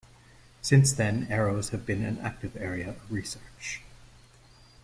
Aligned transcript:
Since 0.63 0.93
then, 0.93 1.27
arrows 1.29 1.69
have 1.69 1.85
been 1.85 2.03
an 2.03 2.17
active 2.21 2.57
area 2.57 2.89
of 2.89 3.11
research. 3.11 3.81